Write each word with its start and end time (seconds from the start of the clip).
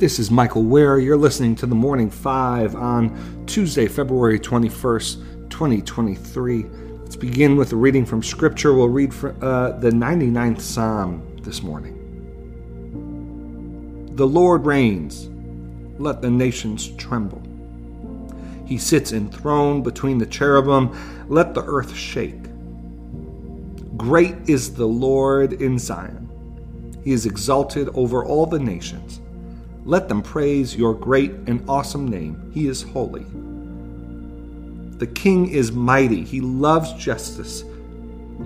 This 0.00 0.18
is 0.18 0.30
Michael 0.30 0.62
Wear. 0.62 0.98
You're 0.98 1.18
listening 1.18 1.54
to 1.56 1.66
the 1.66 1.74
Morning 1.74 2.08
Five 2.08 2.74
on 2.74 3.44
Tuesday, 3.44 3.86
February 3.86 4.40
21st, 4.40 5.50
2023. 5.50 6.64
Let's 7.02 7.16
begin 7.16 7.54
with 7.54 7.74
a 7.74 7.76
reading 7.76 8.06
from 8.06 8.22
Scripture. 8.22 8.72
We'll 8.72 8.88
read 8.88 9.12
uh, 9.12 9.72
the 9.72 9.90
99th 9.90 10.62
Psalm 10.62 11.36
this 11.42 11.62
morning. 11.62 11.98
The 14.16 14.26
Lord 14.26 14.64
reigns, 14.64 15.28
let 16.00 16.22
the 16.22 16.30
nations 16.30 16.88
tremble. 16.96 17.42
He 18.64 18.78
sits 18.78 19.12
enthroned 19.12 19.84
between 19.84 20.16
the 20.16 20.24
cherubim, 20.24 20.96
let 21.28 21.52
the 21.52 21.64
earth 21.64 21.94
shake. 21.94 22.44
Great 23.98 24.36
is 24.48 24.72
the 24.72 24.88
Lord 24.88 25.60
in 25.60 25.78
Zion. 25.78 26.26
He 27.04 27.12
is 27.12 27.26
exalted 27.26 27.90
over 27.90 28.24
all 28.24 28.46
the 28.46 28.58
nations. 28.58 29.20
Let 29.90 30.08
them 30.08 30.22
praise 30.22 30.76
your 30.76 30.94
great 30.94 31.32
and 31.48 31.68
awesome 31.68 32.06
name. 32.06 32.52
He 32.54 32.68
is 32.68 32.80
holy. 32.80 33.26
The 34.98 35.08
king 35.08 35.48
is 35.48 35.72
mighty. 35.72 36.22
He 36.22 36.40
loves 36.40 36.92
justice. 36.92 37.64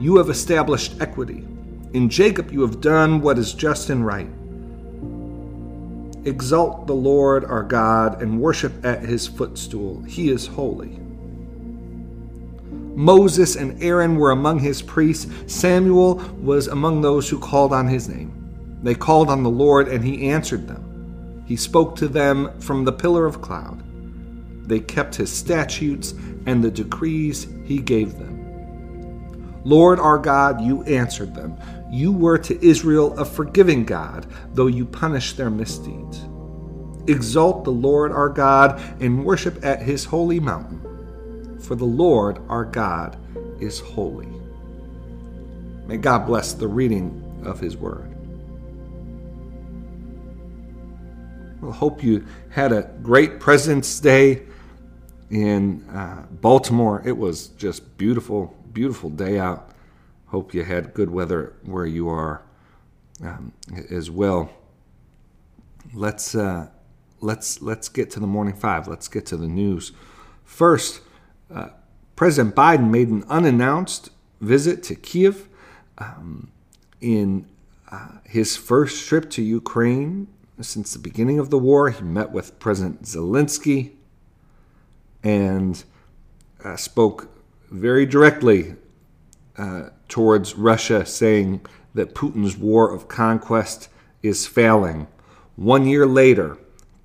You 0.01 0.17
have 0.17 0.31
established 0.31 1.03
equity. 1.03 1.47
In 1.93 2.09
Jacob 2.09 2.51
you 2.51 2.63
have 2.63 2.81
done 2.81 3.21
what 3.21 3.39
is 3.39 3.53
just 3.53 3.91
and 3.91 4.07
right. 4.07 4.31
Exalt 6.27 6.87
the 6.87 6.95
Lord 6.95 7.45
our 7.45 7.63
God 7.63 8.23
and 8.23 8.41
worship 8.41 8.83
at 8.83 9.03
his 9.03 9.27
footstool. 9.27 10.03
He 10.05 10.31
is 10.31 10.47
holy. 10.47 10.99
Moses 12.97 13.57
and 13.57 13.83
Aaron 13.83 14.17
were 14.17 14.31
among 14.31 14.61
his 14.61 14.81
priests. 14.81 15.31
Samuel 15.47 16.15
was 16.41 16.69
among 16.69 17.03
those 17.03 17.29
who 17.29 17.39
called 17.39 17.75
on 17.75 17.87
his 17.87 18.09
name. 18.09 18.81
They 18.83 18.95
called 18.95 19.29
on 19.29 19.43
the 19.43 19.51
Lord, 19.51 19.89
and 19.89 20.03
he 20.03 20.31
answered 20.31 20.67
them. 20.67 20.94
He 21.47 21.57
spoke 21.57 21.97
to 21.97 22.09
them 22.09 22.59
from 22.61 22.85
the 22.85 22.93
pillar 22.93 23.27
of 23.27 23.43
cloud. 23.43 23.83
They 24.69 24.81
kept 24.81 25.15
his 25.15 25.31
statutes 25.31 26.13
and 26.47 26.63
the 26.63 26.71
decrees 26.71 27.47
he 27.65 27.79
gave 27.79 28.19
them. 28.19 29.63
Lord 29.65 29.99
our 29.99 30.19
God, 30.19 30.61
you 30.61 30.83
answered 30.85 31.35
them. 31.35 31.57
You 31.91 32.13
were 32.13 32.39
to 32.39 32.65
Israel 32.65 33.19
a 33.19 33.25
forgiving 33.25 33.85
God, 33.85 34.27
though 34.53 34.67
you 34.67 34.85
punished 34.85 35.37
their 35.37 35.51
misdeeds. 35.51 36.25
Exalt 37.07 37.65
the 37.65 37.73
Lord 37.73 38.13
our 38.13 38.29
God 38.29 38.81
and 39.01 39.25
worship 39.25 39.65
at 39.65 39.83
his 39.83 40.05
holy 40.05 40.41
mountain 40.41 40.85
for 41.65 41.75
the 41.75 41.85
Lord 41.85 42.39
our 42.49 42.65
God 42.65 43.17
is 43.61 43.81
holy. 43.81 44.29
May 45.87 45.97
God 45.97 46.27
bless 46.27 46.53
the 46.53 46.69
reading 46.69 47.43
of 47.45 47.59
his 47.59 47.77
word. 47.77 48.14
Well, 51.65 51.73
hope 51.73 52.05
you 52.05 52.27
had 52.51 52.73
a 52.73 52.91
great 53.03 53.41
President's 53.41 53.99
Day 53.99 54.43
in 55.31 55.83
uh, 55.89 56.27
Baltimore. 56.31 57.03
It 57.07 57.17
was 57.17 57.49
just 57.49 57.97
beautiful, 57.97 58.55
beautiful 58.75 59.09
day 59.09 59.39
out. 59.39 59.71
Hope 60.27 60.53
you 60.53 60.63
had 60.63 60.93
good 60.93 61.09
weather 61.09 61.55
where 61.63 61.87
you 61.87 62.11
are 62.11 62.43
um, 63.23 63.55
as 63.91 64.11
well. 64.11 64.51
Let's 65.95 66.35
uh, 66.35 66.69
let's 67.23 67.63
let's 67.63 67.89
get 67.89 68.11
to 68.11 68.21
the 68.21 68.27
morning 68.27 68.55
five. 68.55 68.87
Let's 68.87 69.09
get 69.09 69.25
to 69.27 69.39
the 69.39 69.49
news 69.49 69.93
first. 70.45 71.01
Uh, 71.51 71.69
President 72.15 72.55
Biden 72.55 72.91
made 72.91 73.09
an 73.09 73.25
unannounced 73.31 74.11
visit 74.43 74.83
to 74.83 74.95
Kiev 74.95 75.49
um, 75.97 76.53
in 77.01 77.47
uh, 77.91 78.19
his 78.25 78.55
first 78.55 79.09
trip 79.09 79.31
to 79.31 79.43
Ukraine 79.43 80.29
since 80.61 80.93
the 80.93 80.99
beginning 80.99 81.39
of 81.39 81.51
the 81.51 81.59
war. 81.59 81.91
He 81.91 82.03
met 82.03 82.31
with 82.31 82.59
President 82.59 83.03
Zelensky 83.03 83.93
and 85.23 85.83
uh, 86.63 86.77
spoke 86.77 87.29
very 87.71 88.07
directly 88.07 88.77
uh, 89.57 89.91
towards 90.09 90.57
Russia, 90.57 91.05
saying 91.07 91.65
that 91.95 92.15
Putin's 92.15 92.57
war 92.57 92.93
of 92.93 93.09
conquest 93.09 93.89
is 94.23 94.47
failing. 94.47 95.07
One 95.57 95.87
year 95.87 96.07
later, 96.07 96.59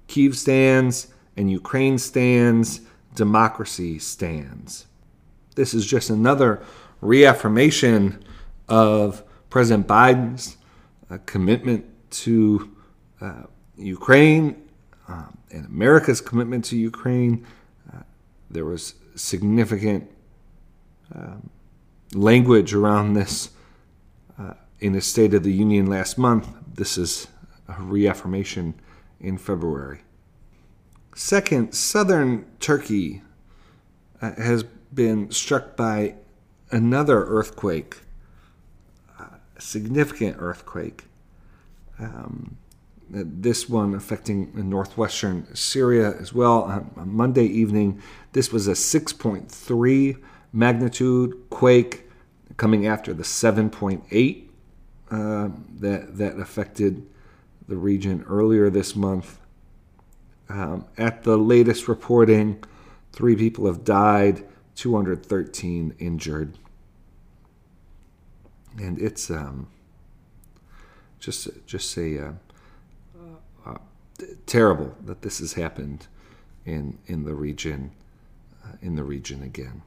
Kiev 0.07 0.37
stands 0.37 1.13
and 1.37 1.51
Ukraine 1.51 1.97
stands 1.97 2.81
democracy 3.15 3.99
stands. 3.99 4.85
This 5.55 5.73
is 5.73 5.85
just 5.85 6.09
another 6.09 6.63
reaffirmation 7.01 8.23
of 8.67 9.23
President 9.49 9.87
Biden's 9.87 10.57
uh, 11.09 11.17
commitment 11.25 11.85
to 12.11 12.75
uh, 13.21 13.43
Ukraine 13.77 14.69
um, 15.07 15.37
and 15.51 15.65
America's 15.65 16.21
commitment 16.21 16.65
to 16.65 16.77
Ukraine. 16.77 17.45
Uh, 17.91 18.01
there 18.49 18.65
was 18.65 18.95
significant 19.15 20.09
um, 21.13 21.49
language 22.13 22.73
around 22.73 23.13
this 23.13 23.49
uh, 24.39 24.53
in 24.79 24.93
the 24.93 25.01
State 25.01 25.33
of 25.33 25.43
the 25.43 25.51
Union 25.51 25.87
last 25.87 26.17
month. 26.17 26.47
This 26.73 26.97
is 26.97 27.27
a 27.67 27.81
reaffirmation 27.81 28.73
in 29.19 29.37
February. 29.37 30.01
Second, 31.15 31.73
southern 31.73 32.45
Turkey 32.59 33.21
uh, 34.21 34.33
has 34.35 34.63
been 34.93 35.31
struck 35.31 35.75
by 35.75 36.15
another 36.71 37.25
earthquake, 37.25 37.97
a 39.19 39.61
significant 39.61 40.37
earthquake. 40.39 41.05
Um, 41.99 42.57
this 43.11 43.67
one 43.67 43.93
affecting 43.95 44.51
northwestern 44.69 45.53
Syria 45.55 46.15
as 46.19 46.33
well. 46.33 46.63
On 46.95 47.11
Monday 47.11 47.45
evening, 47.45 48.01
this 48.33 48.51
was 48.51 48.67
a 48.67 48.73
6.3 48.73 50.23
magnitude 50.53 51.49
quake 51.49 52.09
coming 52.57 52.87
after 52.87 53.13
the 53.13 53.23
7.8 53.23 54.47
uh, 55.11 55.49
that, 55.79 56.17
that 56.17 56.39
affected 56.39 57.07
the 57.67 57.77
region 57.77 58.25
earlier 58.27 58.69
this 58.69 58.95
month. 58.95 59.39
Um, 60.49 60.85
at 60.97 61.23
the 61.23 61.37
latest 61.37 61.87
reporting, 61.87 62.63
three 63.11 63.35
people 63.35 63.65
have 63.67 63.83
died, 63.83 64.45
213 64.75 65.95
injured. 65.99 66.57
And 68.77 68.99
it's 68.99 69.29
um, 69.29 69.67
just 71.19 71.47
just 71.65 71.97
a 71.97 72.27
uh, 72.27 72.29
uh, 72.29 72.33
terrible 74.45 74.95
that 75.05 75.21
this 75.21 75.39
has 75.39 75.53
happened 75.53 76.07
in 76.65 76.97
in 77.07 77.25
the 77.25 77.33
region 77.33 77.91
uh, 78.63 78.73
in 78.81 78.95
the 78.95 79.03
region 79.03 79.43
again. 79.43 79.81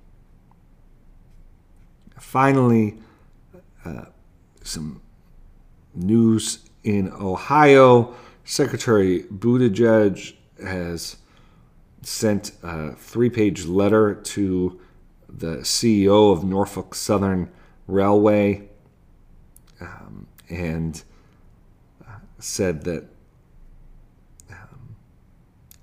Finally, 2.19 2.99
uh, 3.85 4.05
some 4.63 5.01
news 5.95 6.61
in 6.85 7.11
Ohio. 7.13 8.15
Secretary 8.45 9.23
Buttigieg 9.25 10.35
has 10.65 11.17
sent 12.03 12.53
a 12.63 12.93
three 12.93 13.31
page 13.31 13.67
letter 13.67 14.15
to 14.15 14.81
the 15.29 15.59
CEO 15.59 16.33
of 16.33 16.45
Norfolk 16.45 16.95
Southern 16.95 17.51
Railway 17.87 18.69
um, 19.81 20.27
and 20.49 21.03
uh, 22.07 22.13
said 22.39 22.85
that 22.85 23.05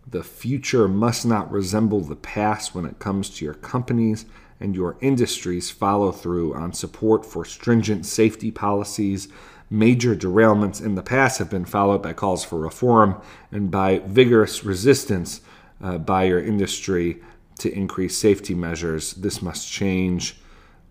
the 0.09 0.23
future 0.23 0.87
must 0.87 1.25
not 1.25 1.51
resemble 1.51 2.01
the 2.01 2.15
past 2.15 2.73
when 2.73 2.85
it 2.85 2.99
comes 2.99 3.29
to 3.29 3.45
your 3.45 3.53
companies 3.53 4.25
and 4.59 4.75
your 4.75 4.97
industries 5.01 5.69
follow 5.69 6.11
through 6.11 6.53
on 6.53 6.73
support 6.73 7.25
for 7.25 7.45
stringent 7.45 8.05
safety 8.05 8.51
policies 8.51 9.27
Major 9.71 10.15
derailments 10.15 10.83
in 10.83 10.95
the 10.95 11.03
past 11.03 11.37
have 11.37 11.49
been 11.51 11.65
followed 11.65 12.01
by 12.01 12.13
calls 12.13 12.43
for 12.43 12.57
reform 12.57 13.21
and 13.51 13.69
by 13.69 13.99
vigorous 13.99 14.63
resistance 14.63 15.41
uh, 15.79 15.99
by 15.99 16.23
your 16.23 16.39
industry 16.39 17.21
to 17.59 17.71
increase 17.71 18.17
safety 18.17 18.55
measures. 18.55 19.13
This 19.13 19.43
must 19.43 19.71
change. 19.71 20.37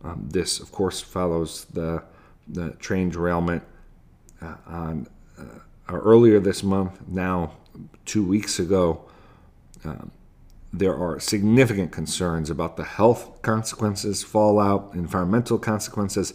Um, 0.05 0.29
this, 0.31 0.61
of 0.61 0.71
course, 0.71 1.01
follows 1.01 1.65
the, 1.73 2.05
the 2.47 2.71
train 2.75 3.11
derailment 3.11 3.65
uh, 4.41 4.55
on 4.67 5.09
uh, 5.37 5.59
earlier 5.89 6.39
this 6.39 6.63
month, 6.63 7.01
now 7.09 7.55
two 8.07 8.25
weeks 8.25 8.61
ago. 8.61 9.08
Um, 9.85 10.11
there 10.73 10.95
are 10.95 11.19
significant 11.19 11.93
concerns 11.93 12.51
about 12.51 12.77
the 12.77 12.85
health 12.85 13.41
consequences, 13.43 14.23
fallout, 14.23 14.93
environmental 14.95 15.59
consequences. 15.59 16.35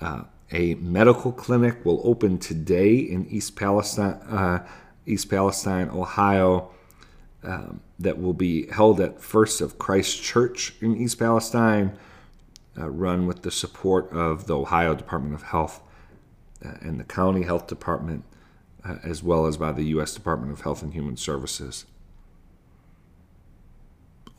Uh, 0.00 0.24
a 0.50 0.74
medical 0.74 1.32
clinic 1.32 1.84
will 1.84 2.00
open 2.04 2.38
today 2.38 2.96
in 2.96 3.26
East 3.26 3.56
Palestine, 3.56 4.20
uh, 4.28 4.66
East 5.06 5.30
Palestine, 5.30 5.88
Ohio. 5.88 6.70
Um, 7.44 7.80
that 7.98 8.20
will 8.20 8.34
be 8.34 8.68
held 8.68 9.00
at 9.00 9.20
First 9.20 9.60
of 9.60 9.78
Christ 9.78 10.22
Church 10.22 10.74
in 10.80 10.96
East 10.96 11.18
Palestine, 11.18 11.96
uh, 12.78 12.88
run 12.88 13.26
with 13.26 13.42
the 13.42 13.50
support 13.50 14.12
of 14.12 14.46
the 14.46 14.56
Ohio 14.56 14.94
Department 14.94 15.34
of 15.34 15.42
Health 15.42 15.80
uh, 16.64 16.74
and 16.80 17.00
the 17.00 17.04
County 17.04 17.42
Health 17.42 17.66
Department. 17.66 18.24
uh, 18.84 18.96
as 19.02 19.22
well 19.22 19.46
as 19.46 19.56
by 19.56 19.72
the 19.72 19.84
U.S. 19.84 20.14
Department 20.14 20.52
of 20.52 20.62
Health 20.62 20.82
and 20.82 20.92
Human 20.92 21.16
Services. 21.16 21.86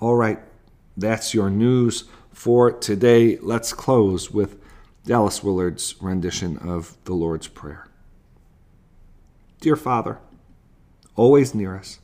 All 0.04 0.16
right, 0.16 0.38
that's 0.98 1.34
your 1.34 1.50
news 1.50 2.04
for 2.34 2.74
today. 2.74 3.38
Let's 3.38 3.72
close 3.72 4.30
with 4.30 4.60
Dallas 5.06 5.42
Willard's 5.42 5.96
rendition 6.02 6.58
of 6.58 6.98
the 7.06 7.14
Lord's 7.14 7.48
Prayer. 7.48 7.88
Dear 9.62 9.78
Father, 9.78 10.20
always 11.16 11.56
near 11.56 11.78
us, 11.78 12.00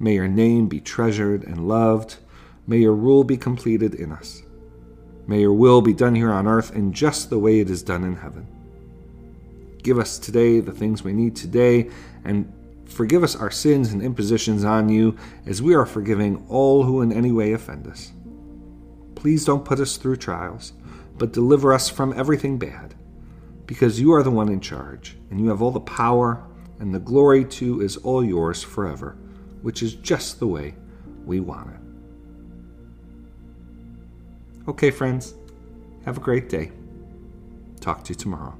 may 0.00 0.14
your 0.14 0.26
name 0.26 0.66
be 0.66 0.80
treasured 0.80 1.44
and 1.44 1.68
loved. 1.68 2.16
May 2.66 2.78
your 2.78 2.96
rule 2.96 3.22
be 3.22 3.36
completed 3.36 3.94
in 3.94 4.10
us. 4.10 4.42
May 5.28 5.42
your 5.42 5.52
will 5.52 5.80
be 5.80 5.94
done 5.94 6.16
here 6.16 6.32
on 6.32 6.48
earth 6.48 6.74
in 6.74 6.92
just 6.92 7.30
the 7.30 7.38
way 7.38 7.60
it 7.60 7.70
is 7.70 7.84
done 7.84 8.02
in 8.02 8.16
heaven. 8.16 8.48
Give 9.84 10.00
us 10.00 10.18
today 10.18 10.58
the 10.58 10.72
things 10.72 11.04
we 11.04 11.12
need 11.12 11.36
today, 11.36 11.88
and 12.24 12.52
forgive 12.86 13.22
us 13.22 13.36
our 13.36 13.50
sins 13.50 13.92
and 13.92 14.02
impositions 14.02 14.64
on 14.64 14.88
you 14.88 15.16
as 15.46 15.62
we 15.62 15.74
are 15.74 15.86
forgiving 15.86 16.44
all 16.48 16.82
who 16.82 17.00
in 17.00 17.12
any 17.12 17.32
way 17.32 17.52
offend 17.52 17.86
us. 17.86 18.12
Please 19.14 19.44
don't 19.44 19.64
put 19.64 19.80
us 19.80 19.96
through 19.96 20.16
trials, 20.16 20.72
but 21.16 21.32
deliver 21.32 21.72
us 21.72 21.88
from 21.88 22.12
everything 22.14 22.58
bad, 22.58 22.94
because 23.66 24.00
you 24.00 24.12
are 24.12 24.22
the 24.22 24.30
one 24.30 24.48
in 24.48 24.60
charge, 24.60 25.16
and 25.30 25.40
you 25.40 25.48
have 25.48 25.62
all 25.62 25.70
the 25.70 25.80
power, 25.80 26.42
and 26.80 26.94
the 26.94 26.98
glory 26.98 27.44
too 27.44 27.80
is 27.80 27.96
all 27.98 28.24
yours 28.24 28.62
forever, 28.62 29.16
which 29.62 29.82
is 29.82 29.94
just 29.94 30.40
the 30.40 30.46
way 30.46 30.74
we 31.24 31.38
want 31.40 31.70
it. 31.70 31.80
Okay, 34.68 34.90
friends, 34.90 35.34
have 36.04 36.16
a 36.16 36.20
great 36.20 36.48
day. 36.48 36.72
Talk 37.80 38.04
to 38.04 38.10
you 38.10 38.14
tomorrow. 38.16 38.56